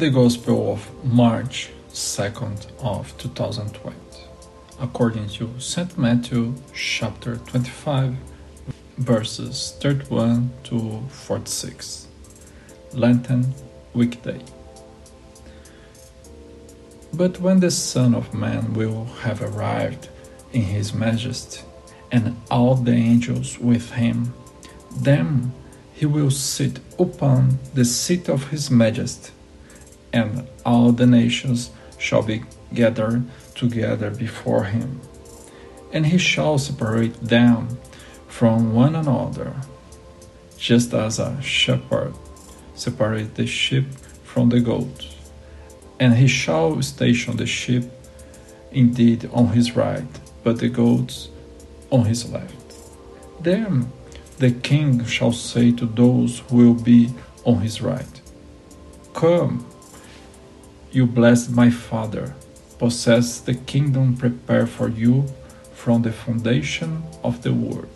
[0.00, 3.94] the Gospel of March 2nd of 2020,
[4.80, 5.98] according to St.
[5.98, 8.16] Matthew chapter 25,
[8.96, 12.06] verses 31 to 46.
[12.94, 13.52] Lenten
[13.92, 14.40] weekday.
[17.12, 20.08] But when the Son of Man will have arrived
[20.54, 21.60] in his majesty,
[22.10, 24.32] and all the angels with him,
[24.96, 25.52] then
[25.92, 29.32] he will sit upon the seat of his majesty,
[30.12, 32.42] and all the nations shall be
[32.72, 33.24] gathered
[33.54, 35.00] together before him.
[35.92, 37.78] And he shall separate them
[38.28, 39.54] from one another,
[40.56, 42.14] just as a shepherd
[42.74, 43.86] separates the sheep
[44.24, 45.16] from the goats
[46.00, 47.84] and he shall station the sheep
[48.72, 50.08] indeed on his right,
[50.42, 51.28] but the goats
[51.90, 52.74] on his left.
[53.40, 53.92] Then
[54.38, 57.10] the king shall say to those who will be
[57.44, 58.20] on his right,
[59.12, 59.66] Come,
[60.92, 62.34] you blessed my father,
[62.78, 65.26] possess the kingdom prepared for you
[65.74, 67.88] from the foundation of the world.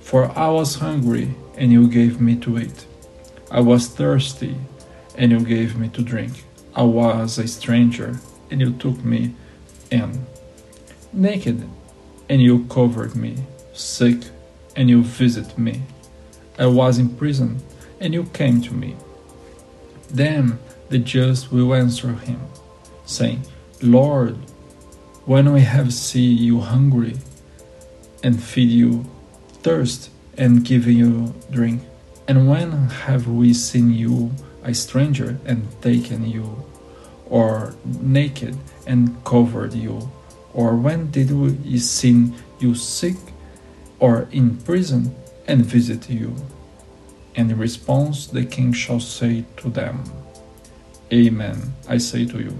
[0.00, 2.86] For I was hungry, and you gave me to eat.
[3.50, 4.56] I was thirsty,
[5.16, 6.44] and you gave me to drink.
[6.74, 9.34] I was a stranger, and you took me
[9.90, 10.26] in.
[11.12, 11.68] Naked,
[12.28, 13.36] and you covered me.
[13.72, 14.18] Sick,
[14.76, 15.82] and you visited me.
[16.58, 17.58] I was in prison,
[18.00, 18.96] and you came to me.
[20.10, 22.40] Then the just will answer him,
[23.04, 23.42] saying,
[23.82, 24.36] Lord,
[25.24, 27.16] when we have seen you hungry,
[28.22, 29.04] and feed you
[29.62, 31.82] thirst, and given you drink,
[32.28, 36.64] and when have we seen you a stranger and taken you,
[37.28, 40.10] or naked and covered you?
[40.54, 43.16] Or when did we see you sick
[43.98, 45.14] or in prison
[45.46, 46.34] and visit you?
[47.34, 50.04] And in response, the king shall say to them,
[51.12, 52.58] Amen, I say to you,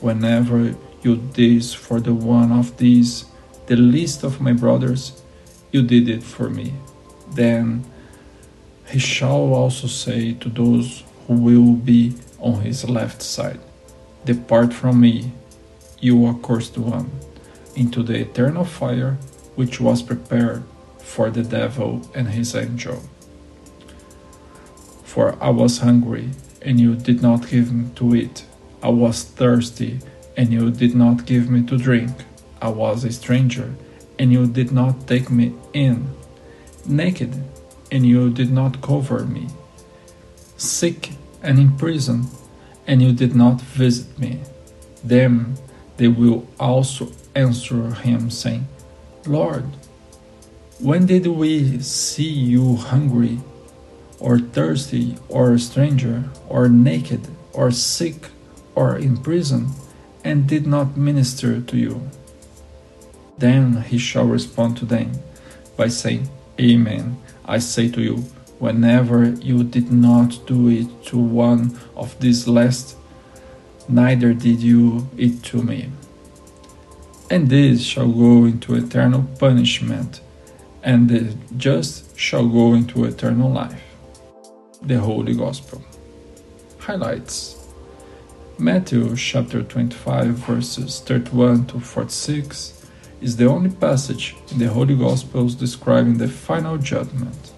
[0.00, 3.24] whenever you did this for the one of these,
[3.66, 5.22] the least of my brothers,
[5.72, 6.74] you did it for me.
[7.30, 7.84] Then
[8.88, 13.60] he shall also say to those who will be on his left side.
[14.24, 15.32] Depart from me,
[15.98, 17.10] you accursed one,
[17.74, 19.16] into the eternal fire
[19.56, 20.62] which was prepared
[20.98, 23.02] for the devil and his angel.
[25.04, 26.30] For I was hungry,
[26.68, 28.44] and you did not give me to eat.
[28.82, 30.00] I was thirsty,
[30.36, 32.10] and you did not give me to drink.
[32.60, 33.74] I was a stranger,
[34.18, 36.08] and you did not take me in.
[36.84, 37.32] Naked,
[37.90, 39.48] and you did not cover me
[40.58, 41.12] sick
[41.42, 42.26] and in prison,
[42.86, 44.40] and you did not visit me.
[45.02, 45.56] Then
[45.96, 48.66] they will also answer him, saying,
[49.24, 49.64] Lord,
[50.80, 53.40] when did we see you hungry,
[54.20, 58.28] or thirsty, or a stranger, or naked, or sick,
[58.74, 59.70] or in prison,
[60.24, 62.10] and did not minister to you?
[63.38, 65.12] Then he shall respond to them
[65.76, 66.28] by saying,
[66.60, 67.18] Amen.
[67.44, 68.16] I say to you,
[68.58, 72.96] whenever you did not do it to one of these last,
[73.88, 75.90] neither did you it to me.
[77.30, 80.20] And these shall go into eternal punishment,
[80.82, 83.87] and the just shall go into eternal life.
[84.82, 85.82] The Holy Gospel.
[86.78, 87.66] Highlights
[88.58, 92.86] Matthew chapter 25, verses 31 to 46
[93.20, 97.52] is the only passage in the Holy Gospels describing the final judgment.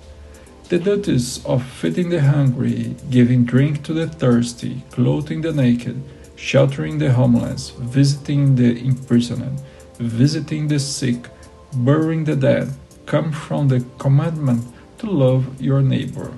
[0.70, 6.02] The duties of feeding the hungry, giving drink to the thirsty, clothing the naked,
[6.36, 9.60] sheltering the homeless, visiting the imprisoned,
[9.98, 11.28] visiting the sick,
[11.74, 12.72] burying the dead,
[13.04, 14.64] come from the commandment
[14.98, 16.32] to love your neighbor.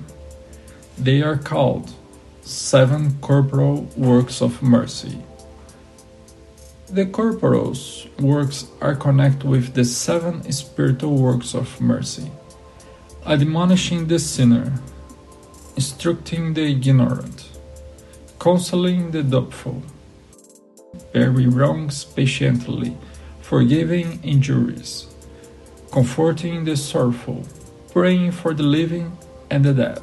[0.98, 1.92] They are called
[2.42, 5.18] seven corporal works of mercy.
[6.88, 7.74] The corporal
[8.20, 12.30] works are connected with the seven spiritual works of mercy
[13.24, 14.72] admonishing the sinner,
[15.76, 17.48] instructing the ignorant,
[18.40, 19.80] counseling the doubtful,
[21.12, 22.96] bearing wrongs patiently,
[23.40, 25.06] forgiving injuries,
[25.92, 27.46] comforting the sorrowful,
[27.92, 29.16] praying for the living
[29.50, 30.02] and the dead.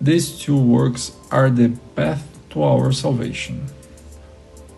[0.00, 3.66] These two works are the path to our salvation.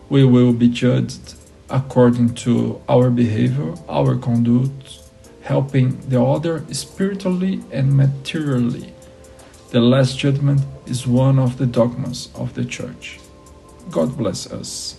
[0.09, 1.35] We will be judged
[1.69, 5.01] according to our behavior, our conduct,
[5.43, 8.95] helping the other spiritually and materially.
[9.71, 13.19] The Last Judgment is one of the dogmas of the Church.
[13.91, 14.97] God bless us.